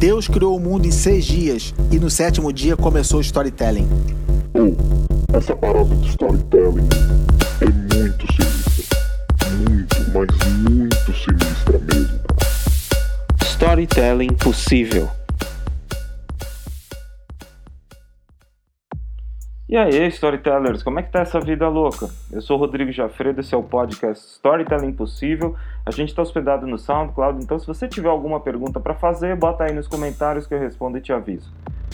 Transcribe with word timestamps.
Deus 0.00 0.26
criou 0.26 0.56
o 0.56 0.58
mundo 0.58 0.86
em 0.86 0.90
seis 0.90 1.26
dias 1.26 1.74
e 1.90 1.98
no 1.98 2.08
sétimo 2.08 2.50
dia 2.54 2.74
começou 2.74 3.18
o 3.18 3.20
storytelling. 3.20 3.86
Oh, 4.54 4.74
essa 5.36 5.54
parada 5.54 5.94
de 5.94 6.08
storytelling 6.08 6.88
é 7.60 7.66
muito 7.94 8.26
sinistra. 8.32 8.98
Muito, 9.58 9.96
mas 10.14 10.70
muito 10.70 11.12
sinistra 11.12 11.78
mesmo. 11.92 12.18
Storytelling 13.42 14.32
possível. 14.36 15.10
E 19.70 19.76
aí, 19.76 20.08
storytellers, 20.08 20.82
como 20.82 20.98
é 20.98 21.02
que 21.04 21.12
tá 21.12 21.20
essa 21.20 21.38
vida 21.38 21.68
louca? 21.68 22.08
Eu 22.32 22.42
sou 22.42 22.56
Rodrigo 22.56 22.90
Jafredo, 22.90 23.38
esse 23.38 23.54
é 23.54 23.56
o 23.56 23.62
podcast 23.62 24.26
Storytelling 24.26 24.92
Possível. 24.92 25.54
A 25.86 25.92
gente 25.92 26.08
está 26.08 26.22
hospedado 26.22 26.66
no 26.66 26.76
SoundCloud, 26.76 27.40
então 27.40 27.56
se 27.56 27.68
você 27.68 27.86
tiver 27.86 28.08
alguma 28.08 28.40
pergunta 28.40 28.80
para 28.80 28.94
fazer, 28.94 29.36
bota 29.36 29.62
aí 29.62 29.72
nos 29.72 29.86
comentários 29.86 30.44
que 30.44 30.54
eu 30.54 30.58
respondo 30.58 30.98
e 30.98 31.00
te 31.00 31.12
aviso. 31.12 31.52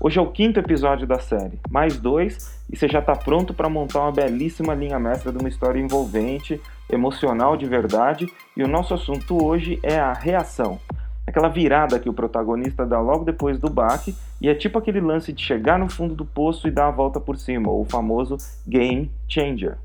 Hoje 0.00 0.18
é 0.18 0.22
o 0.22 0.30
quinto 0.30 0.58
episódio 0.58 1.06
da 1.06 1.18
série, 1.18 1.60
mais 1.68 1.98
dois, 1.98 2.58
e 2.72 2.74
você 2.74 2.88
já 2.88 3.00
está 3.00 3.14
pronto 3.14 3.52
para 3.52 3.68
montar 3.68 4.00
uma 4.00 4.12
belíssima 4.12 4.72
linha 4.72 4.98
mestra 4.98 5.30
de 5.30 5.36
uma 5.36 5.50
história 5.50 5.78
envolvente, 5.78 6.58
emocional 6.90 7.54
de 7.54 7.66
verdade, 7.66 8.32
e 8.56 8.62
o 8.62 8.68
nosso 8.68 8.94
assunto 8.94 9.44
hoje 9.44 9.78
é 9.82 9.98
a 9.98 10.14
reação 10.14 10.80
aquela 11.28 11.48
virada 11.48 11.98
que 11.98 12.08
o 12.08 12.12
protagonista 12.12 12.86
dá 12.86 13.00
logo 13.00 13.24
depois 13.24 13.58
do 13.58 13.68
baque, 13.68 14.14
e 14.40 14.48
é 14.48 14.54
tipo 14.54 14.78
aquele 14.78 15.00
lance 15.00 15.32
de 15.32 15.42
chegar 15.42 15.78
no 15.78 15.88
fundo 15.88 16.14
do 16.14 16.24
poço 16.24 16.66
e 16.66 16.70
dar 16.70 16.88
a 16.88 16.90
volta 16.90 17.20
por 17.20 17.36
cima, 17.36 17.70
o 17.70 17.84
famoso 17.84 18.36
game 18.66 19.10
changer. 19.28 19.76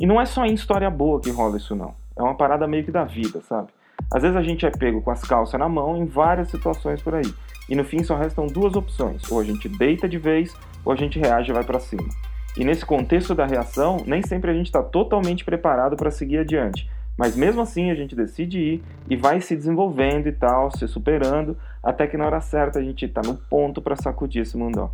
E 0.00 0.06
não 0.06 0.20
é 0.20 0.24
só 0.24 0.44
em 0.44 0.54
história 0.54 0.88
boa 0.90 1.20
que 1.20 1.30
rola 1.30 1.56
isso 1.56 1.74
não, 1.74 1.94
é 2.16 2.22
uma 2.22 2.34
parada 2.34 2.66
meio 2.66 2.84
que 2.84 2.90
da 2.90 3.04
vida, 3.04 3.40
sabe? 3.42 3.68
Às 4.12 4.22
vezes 4.22 4.36
a 4.36 4.42
gente 4.42 4.64
é 4.66 4.70
pego 4.70 5.00
com 5.02 5.10
as 5.10 5.22
calças 5.22 5.58
na 5.58 5.68
mão 5.68 5.96
em 5.96 6.06
várias 6.06 6.48
situações 6.48 7.02
por 7.02 7.14
aí, 7.14 7.34
e 7.68 7.74
no 7.74 7.84
fim 7.84 8.02
só 8.04 8.16
restam 8.16 8.46
duas 8.46 8.74
opções, 8.76 9.30
ou 9.30 9.40
a 9.40 9.44
gente 9.44 9.68
deita 9.68 10.08
de 10.08 10.18
vez, 10.18 10.54
ou 10.84 10.92
a 10.92 10.96
gente 10.96 11.18
reage 11.18 11.50
e 11.50 11.54
vai 11.54 11.64
para 11.64 11.80
cima. 11.80 12.08
E 12.56 12.64
nesse 12.64 12.84
contexto 12.84 13.34
da 13.34 13.46
reação, 13.46 14.02
nem 14.06 14.22
sempre 14.22 14.50
a 14.50 14.54
gente 14.54 14.66
está 14.66 14.82
totalmente 14.82 15.44
preparado 15.44 15.96
para 15.96 16.10
seguir 16.10 16.38
adiante, 16.38 16.88
mas 17.16 17.36
mesmo 17.36 17.60
assim 17.60 17.90
a 17.90 17.94
gente 17.94 18.16
decide 18.16 18.58
ir 18.58 18.84
e 19.08 19.16
vai 19.16 19.40
se 19.40 19.54
desenvolvendo 19.56 20.28
e 20.28 20.32
tal, 20.32 20.70
se 20.76 20.86
superando, 20.88 21.56
até 21.82 22.06
que 22.06 22.16
na 22.16 22.26
hora 22.26 22.40
certa 22.40 22.78
a 22.78 22.82
gente 22.82 23.04
está 23.04 23.22
no 23.22 23.34
ponto 23.34 23.82
para 23.82 23.96
sacudir 23.96 24.42
esse 24.42 24.56
mundão. 24.56 24.90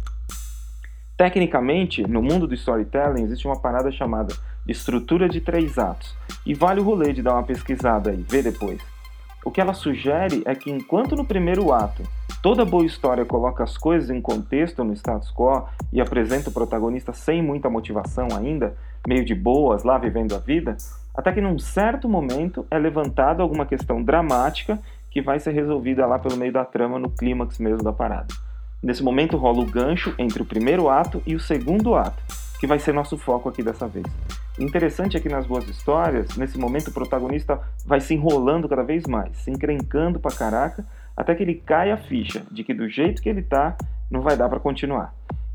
Tecnicamente, 1.17 2.03
no 2.07 2.23
mundo 2.23 2.47
do 2.47 2.55
storytelling 2.55 3.25
existe 3.25 3.47
uma 3.47 3.61
parada 3.61 3.91
chamada 3.91 4.35
estrutura 4.69 5.29
de 5.29 5.41
três 5.41 5.79
atos. 5.79 6.15
E 6.47 6.55
vale 6.55 6.81
o 6.81 6.85
rolê 6.85 7.13
de 7.13 7.23
dar 7.23 7.35
uma 7.35 7.43
pesquisada 7.43 8.11
aí, 8.11 8.25
vê 8.29 8.43
depois. 8.43 8.81
O 9.45 9.51
que 9.51 9.61
ela 9.61 9.73
sugere 9.73 10.43
é 10.45 10.55
que 10.55 10.71
enquanto 10.71 11.17
no 11.17 11.25
primeiro 11.25 11.73
ato 11.73 12.03
toda 12.43 12.65
boa 12.65 12.85
história 12.85 13.25
coloca 13.25 13.65
as 13.65 13.77
coisas 13.77 14.11
em 14.11 14.21
contexto 14.21 14.85
no 14.85 14.93
status 14.93 15.33
quo 15.33 15.67
e 15.93 16.01
apresenta 16.01 16.51
o 16.51 16.53
protagonista 16.53 17.13
sem 17.13 17.43
muita 17.43 17.71
motivação 17.71 18.29
ainda, 18.37 18.77
meio 19.07 19.25
de 19.25 19.35
boas 19.35 19.83
lá 19.85 19.99
vivendo 19.99 20.35
a 20.35 20.39
vida, 20.39 20.77
até 21.19 21.33
que 21.33 21.41
num 21.41 21.59
certo 21.59 22.09
momento 22.09 22.65
é 22.71 22.79
levantada 22.79 23.43
alguma 23.43 23.67
questão 23.67 24.01
dramática 24.01 24.79
que 25.11 25.21
vai 25.21 25.41
ser 25.41 25.51
resolvida 25.51 26.07
lá 26.07 26.17
pelo 26.17 26.37
meio 26.37 26.53
da 26.53 26.65
trama 26.65 26.97
no 26.97 27.11
clímax 27.11 27.59
mesmo 27.59 27.83
da 27.83 27.93
parada. 27.93 28.29
Nesse 28.81 29.03
momento 29.03 29.37
rola 29.37 29.61
o 29.61 29.67
gancho 29.67 30.15
entre 30.17 30.41
o 30.41 30.47
primeiro 30.47 30.89
ato 30.89 31.21
e 31.27 31.35
o 31.35 31.41
segundo 31.41 31.97
ato, 31.97 32.23
que 32.61 32.69
vai 32.69 32.79
ser 32.79 32.95
nosso 32.95 33.19
foco 33.19 33.49
aqui 33.49 33.65
dessa 33.65 33.89
vez. 33.89 34.07
Interessante 34.61 35.17
é 35.17 35.21
que 35.21 35.29
nas 35.29 35.45
boas 35.45 35.69
histórias, 35.69 36.37
nesse 36.37 36.57
momento 36.57 36.87
o 36.87 36.95
protagonista 36.95 37.61
vai 37.85 38.01
se 38.01 38.15
enrolando 38.15 38.69
cada 38.69 38.85
vez 38.85 39.05
mais, 39.09 39.39
se 39.39 39.51
encrencando 39.51 40.21
pra 40.21 40.31
caraca, 40.31 40.87
até 41.17 41.35
que 41.35 41.43
ele 41.43 41.57
cai 41.57 41.91
a 41.91 41.97
ficha 41.97 42.45
de 42.49 42.63
que 42.63 42.73
do 42.73 42.89
jeito 42.89 43.21
que 43.21 43.29
ele 43.29 43.43
tá, 43.43 43.77
não 44.09 44.21
vai 44.21 44.37
dar 44.37 44.49
para 44.49 44.61
continuar. 44.61 45.13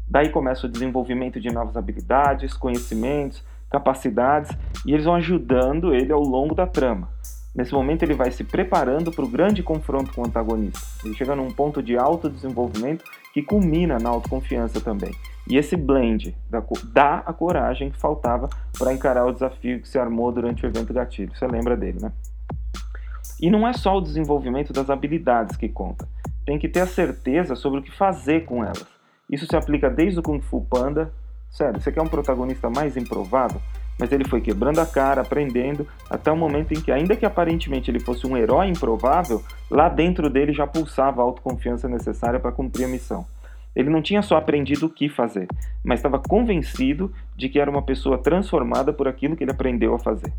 Daí 0.10 0.28
começa 0.28 0.68
o 0.68 0.70
desenvolvimento 0.70 1.40
de 1.40 1.50
novas 1.54 1.78
habilidades, 1.78 2.54
conhecimentos, 2.54 3.42
capacidades 3.74 4.56
e 4.86 4.94
eles 4.94 5.04
vão 5.04 5.16
ajudando 5.16 5.96
ele 5.96 6.14
ao 6.14 6.22
longo 6.22 6.54
da 6.54 6.68
trama. 6.68 7.10
Nesse 7.56 7.74
momento 7.74 8.04
ele 8.04 8.14
vai 8.14 8.32
se 8.32 8.44
preparando 8.44 9.12
para 9.12 9.26
o 9.26 9.28
grande 9.28 9.64
confronto 9.64 10.14
com 10.14 10.22
o 10.22 10.26
antagonista. 10.26 10.80
Ele 11.04 11.16
chega 11.16 11.36
num 11.36 11.52
ponto 11.52 11.82
de 11.82 11.98
alto 11.98 12.30
desenvolvimento 12.30 13.04
que 13.34 13.42
culmina 13.42 13.98
na 13.98 14.10
autoconfiança 14.10 14.80
também. 14.80 15.12
E 15.48 15.58
esse 15.58 15.76
blend 15.76 16.36
dá 16.94 17.24
a 17.26 17.34
coragem 17.34 17.90
que 17.90 18.00
faltava 18.00 18.48
para 18.78 18.94
encarar 18.94 19.26
o 19.26 19.34
desafio 19.34 19.82
que 19.82 19.90
se 19.90 19.98
armou 19.98 20.32
durante 20.32 20.66
o 20.66 20.68
evento 20.68 20.94
gatilho. 20.94 21.36
Você 21.36 21.48
lembra 21.48 21.76
dele, 21.76 22.00
né? 22.02 22.12
E 23.42 23.50
não 23.50 23.68
é 23.68 23.74
só 23.74 23.98
o 23.98 24.02
desenvolvimento 24.02 24.72
das 24.72 24.90
habilidades 24.90 25.58
que 25.58 25.68
conta. 25.68 26.08
Tem 26.46 26.60
que 26.60 26.70
ter 26.70 26.82
a 26.82 26.88
certeza 26.88 27.56
sobre 27.56 27.80
o 27.80 27.84
que 27.84 27.92
fazer 27.92 28.46
com 28.46 28.64
elas. 28.64 28.86
Isso 29.30 29.46
se 29.48 29.56
aplica 29.56 29.90
desde 29.90 30.20
o 30.20 30.24
Kung 30.24 30.40
Fu 30.42 30.62
Panda 30.62 31.12
Sério, 31.54 31.80
você 31.80 31.92
quer 31.92 32.02
um 32.02 32.08
protagonista 32.08 32.68
mais 32.68 32.98
improvável? 32.98 33.62
Mas 34.00 34.12
ele 34.12 34.28
foi 34.28 34.42
quebrando 34.42 34.80
a 34.80 34.88
cara, 34.88 35.22
aprendendo, 35.22 35.88
até 36.10 36.32
o 36.32 36.36
momento 36.36 36.74
em 36.74 36.82
que, 36.82 36.92
ainda 36.92 37.16
que 37.16 37.28
aparentemente 37.28 37.92
ele 37.92 38.00
fosse 38.00 38.26
um 38.26 38.36
herói 38.36 38.70
improvável, 38.70 39.40
lá 39.70 39.88
dentro 39.88 40.32
dele 40.32 40.52
já 40.52 40.66
pulsava 40.66 41.22
a 41.22 41.24
autoconfiança 41.24 41.88
necessária 41.88 42.40
para 42.40 42.52
cumprir 42.52 42.86
a 42.86 42.88
missão. 42.88 43.24
Ele 43.76 43.92
não 43.92 44.02
tinha 44.02 44.24
só 44.24 44.36
aprendido 44.36 44.88
o 44.88 44.90
que 44.90 45.08
fazer, 45.08 45.48
mas 45.84 46.00
estava 46.00 46.18
convencido 46.18 47.14
de 47.36 47.48
que 47.48 47.60
era 47.60 47.70
uma 47.70 47.84
pessoa 47.84 48.18
transformada 48.18 48.92
por 48.92 49.08
aquilo 49.08 49.36
que 49.36 49.44
ele 49.44 49.52
aprendeu 49.52 49.94
a 49.94 50.00
fazer. 50.00 50.34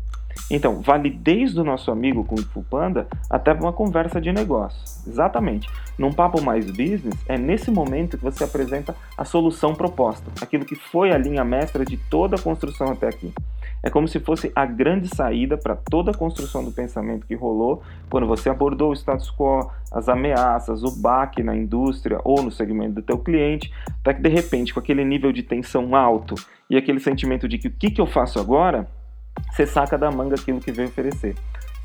Então, 0.49 0.81
vale 0.81 1.09
desde 1.09 1.59
o 1.59 1.63
nosso 1.63 1.91
amigo 1.91 2.23
Kung 2.23 2.41
Fu 2.41 2.63
Panda 2.63 3.07
até 3.29 3.53
uma 3.53 3.73
conversa 3.73 4.21
de 4.21 4.31
negócio. 4.31 4.79
Exatamente. 5.07 5.67
Num 5.97 6.11
papo 6.11 6.41
mais 6.41 6.65
business, 6.65 7.15
é 7.27 7.37
nesse 7.37 7.71
momento 7.71 8.17
que 8.17 8.23
você 8.23 8.43
apresenta 8.43 8.95
a 9.17 9.25
solução 9.25 9.73
proposta, 9.73 10.29
aquilo 10.41 10.65
que 10.65 10.75
foi 10.75 11.11
a 11.11 11.17
linha 11.17 11.43
mestra 11.43 11.85
de 11.85 11.97
toda 11.97 12.35
a 12.35 12.41
construção 12.41 12.91
até 12.91 13.07
aqui. 13.07 13.33
É 13.81 13.89
como 13.89 14.07
se 14.07 14.19
fosse 14.19 14.51
a 14.55 14.65
grande 14.65 15.07
saída 15.07 15.57
para 15.57 15.75
toda 15.75 16.11
a 16.11 16.13
construção 16.13 16.63
do 16.63 16.71
pensamento 16.71 17.27
que 17.27 17.35
rolou 17.35 17.83
quando 18.09 18.25
você 18.25 18.49
abordou 18.49 18.89
o 18.89 18.95
status 18.95 19.31
quo, 19.31 19.69
as 19.91 20.09
ameaças, 20.09 20.83
o 20.83 20.91
baque 20.99 21.43
na 21.43 21.55
indústria 21.55 22.19
ou 22.23 22.41
no 22.41 22.51
segmento 22.51 22.95
do 22.95 23.01
teu 23.01 23.17
cliente, 23.17 23.71
até 24.01 24.13
que 24.13 24.21
de 24.21 24.29
repente, 24.29 24.73
com 24.73 24.79
aquele 24.79 25.05
nível 25.05 25.31
de 25.31 25.43
tensão 25.43 25.95
alto 25.95 26.35
e 26.69 26.77
aquele 26.77 26.99
sentimento 26.99 27.47
de 27.47 27.57
que 27.57 27.67
o 27.67 27.71
que, 27.71 27.91
que 27.91 28.01
eu 28.01 28.07
faço 28.07 28.39
agora, 28.39 28.87
você 29.51 29.65
saca 29.65 29.97
da 29.97 30.11
manga 30.11 30.35
aquilo 30.35 30.59
que 30.59 30.71
veio 30.71 30.89
oferecer. 30.89 31.35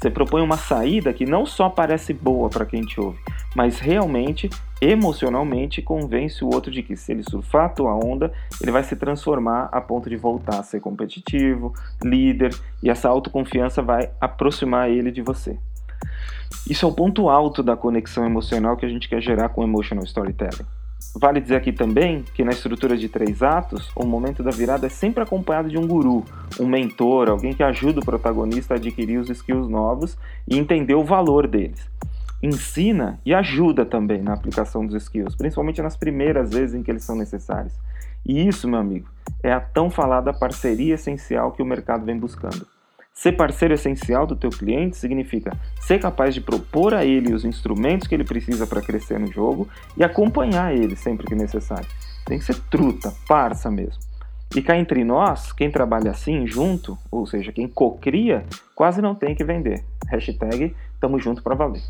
Você 0.00 0.10
propõe 0.10 0.41
uma 0.41 0.56
saída 0.56 1.12
que 1.12 1.26
não 1.26 1.44
só 1.44 1.69
parece 1.69 2.15
boa 2.15 2.48
para 2.48 2.65
quem 2.65 2.81
te 2.81 2.98
ouve, 2.98 3.19
mas 3.54 3.78
realmente, 3.78 4.48
emocionalmente, 4.81 5.82
convence 5.82 6.43
o 6.43 6.49
outro 6.49 6.70
de 6.70 6.82
que 6.82 6.97
se 6.97 7.12
ele 7.12 7.22
surfar 7.22 7.66
a 7.66 7.69
tua 7.69 7.94
onda, 7.94 8.32
ele 8.62 8.70
vai 8.70 8.82
se 8.82 8.97
transformar 8.97 9.69
a 9.70 9.78
ponto 9.78 10.09
de 10.09 10.16
voltar 10.16 10.59
a 10.59 10.62
ser 10.62 10.81
competitivo, 10.81 11.75
líder, 12.03 12.54
e 12.82 12.88
essa 12.88 13.10
autoconfiança 13.10 13.82
vai 13.82 14.09
aproximar 14.19 14.88
ele 14.88 15.10
de 15.10 15.20
você. 15.20 15.59
Isso 16.69 16.87
é 16.87 16.88
o 16.88 16.93
ponto 16.93 17.28
alto 17.28 17.62
da 17.62 17.76
conexão 17.76 18.25
emocional 18.25 18.78
que 18.78 18.87
a 18.87 18.88
gente 18.88 19.06
quer 19.06 19.20
gerar 19.20 19.50
com 19.50 19.60
o 19.60 19.65
emotional 19.65 20.04
storytelling. 20.04 20.66
Vale 21.15 21.41
dizer 21.41 21.56
aqui 21.56 21.72
também 21.72 22.22
que 22.34 22.44
na 22.44 22.53
estrutura 22.53 22.97
de 22.97 23.09
três 23.09 23.43
atos, 23.43 23.91
o 23.97 24.06
momento 24.06 24.43
da 24.43 24.50
virada 24.50 24.87
é 24.87 24.91
sempre 24.91 25.22
acompanhado 25.22 25.69
de 25.69 25.76
um 25.76 25.87
guru, 25.87 26.25
um 26.59 26.66
mentor, 26.66 27.28
alguém 27.28 27.53
que 27.53 27.62
ajuda 27.62 28.00
o 28.00 28.05
protagonista 28.05 28.75
a 28.75 28.77
adquirir 28.77 29.19
os 29.19 29.31
skills 29.31 29.69
novos 29.69 30.16
e 30.49 30.59
entender 30.59 30.94
o 30.94 31.05
valor 31.05 31.47
deles. 31.47 31.88
Ensina 32.43 33.21
e 33.25 33.34
ajuda 33.34 33.84
também 33.84 34.22
na 34.22 34.33
aplicação 34.33 34.87
dos 34.87 35.03
skills, 35.03 35.37
principalmente 35.37 35.83
nas 35.83 35.97
primeiras 35.97 36.50
vezes 36.50 36.75
em 36.75 36.83
que 36.83 36.91
eles 36.91 37.05
são 37.05 37.15
necessários. 37.15 37.75
E 38.25 38.47
isso, 38.47 38.66
meu 38.66 38.81
amigo, 38.81 39.09
é 39.43 39.53
a 39.53 39.61
tão 39.61 39.91
falada 39.91 40.33
parceria 40.33 40.94
essencial 40.94 41.53
que 41.53 41.62
o 41.62 41.66
mercado 41.66 42.05
vem 42.05 42.19
buscando. 42.19 42.67
Ser 43.12 43.32
parceiro 43.32 43.75
essencial 43.75 44.27
do 44.27 44.34
teu 44.34 44.49
cliente 44.49 44.97
significa 44.97 45.53
ser 45.81 45.99
capaz 46.00 46.34
de 46.34 46.41
propor 46.41 46.94
a 46.94 47.05
ele 47.05 47.34
os 47.34 47.44
instrumentos 47.44 48.08
que 48.08 48.14
ele 48.14 48.25
precisa 48.25 48.67
para 48.67 48.81
crescer 48.81 49.19
no 49.20 49.31
jogo 49.31 49.69
e 49.97 50.02
acompanhar 50.02 50.75
ele 50.75 50.97
sempre 50.97 51.26
que 51.26 51.35
necessário. 51.35 51.87
Tem 52.25 52.38
que 52.38 52.44
ser 52.44 52.58
truta, 52.70 53.12
parça 53.29 53.70
mesmo. 53.70 54.10
E 54.55 54.61
cá 54.61 54.76
entre 54.76 55.05
nós, 55.05 55.52
quem 55.52 55.70
trabalha 55.70 56.11
assim 56.11 56.44
junto, 56.47 56.99
ou 57.11 57.25
seja, 57.25 57.52
quem 57.52 57.69
cocria, 57.69 58.44
quase 58.75 59.00
não 59.00 59.14
tem 59.14 59.35
que 59.35 59.44
vender. 59.44 59.85
Hashtag 60.08 60.75
tamo 61.00 61.20
junto 61.20 61.41
para 61.41 61.55
valer. 61.55 61.82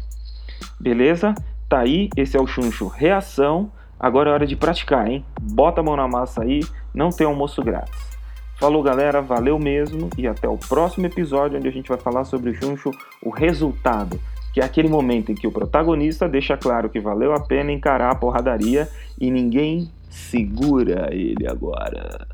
Beleza? 0.79 1.35
Tá 1.69 1.81
aí, 1.81 2.11
esse 2.17 2.37
é 2.37 2.41
o 2.41 2.47
Chuncho 2.47 2.87
Reação. 2.87 3.73
Agora 3.99 4.31
é 4.31 4.33
hora 4.33 4.47
de 4.47 4.57
praticar, 4.57 5.09
hein? 5.09 5.25
Bota 5.41 5.81
a 5.81 5.85
mão 5.85 5.97
na 5.97 6.07
massa 6.07 6.43
aí, 6.43 6.61
não 6.93 7.11
tem 7.11 7.27
almoço 7.27 7.63
grátis. 7.63 8.11
Falou, 8.59 8.83
galera, 8.83 9.23
valeu 9.23 9.59
mesmo 9.59 10.11
e 10.19 10.27
até 10.27 10.47
o 10.47 10.59
próximo 10.59 11.07
episódio 11.07 11.57
onde 11.57 11.69
a 11.69 11.73
gente 11.73 11.89
vai 11.89 11.97
falar 11.97 12.25
sobre 12.25 12.51
o 12.51 12.55
Juncho, 12.55 12.91
o 13.23 13.31
resultado, 13.31 14.21
que 14.53 14.61
é 14.61 14.65
aquele 14.65 14.89
momento 14.89 15.33
em 15.33 15.35
que 15.35 15.47
o 15.47 15.53
protagonista 15.53 16.29
deixa 16.29 16.59
claro 16.59 16.91
que 16.91 17.01
valeu 17.01 17.33
a 17.33 17.41
pena 17.41 17.73
encarar 17.73 18.11
a 18.11 18.15
porradaria 18.15 18.87
e 19.19 19.31
ninguém 19.31 19.91
segura 20.11 21.09
ele 21.11 21.49
agora. 21.49 22.27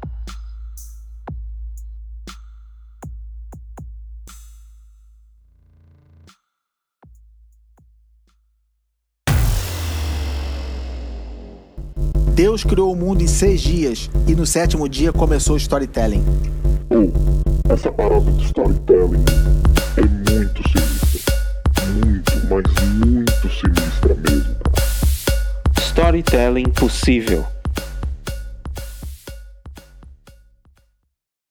Deus 12.37 12.63
criou 12.63 12.93
o 12.93 12.95
mundo 12.95 13.23
em 13.23 13.27
seis 13.27 13.63
dias 13.63 14.11
e 14.27 14.35
no 14.35 14.45
sétimo 14.45 14.87
dia 14.91 15.11
começou 15.11 15.55
o 15.55 15.57
storytelling. 15.57 16.23
Oh, 16.91 17.11
essa 17.73 17.91
parada 17.91 18.31
de 18.31 18.45
storytelling 18.45 19.25
é 19.97 20.03
muito 20.31 20.63
sinistra. 20.69 21.35
Muito, 21.95 22.33
mas 22.51 23.07
muito 23.07 23.49
sinistra 23.49 24.15
mesmo. 24.17 24.55
Storytelling 25.79 26.69
possível. 26.69 27.47